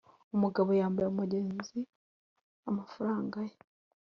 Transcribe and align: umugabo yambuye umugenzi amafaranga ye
umugabo 0.35 0.69
yambuye 0.79 1.07
umugenzi 1.09 1.79
amafaranga 2.69 3.37
ye 3.49 3.55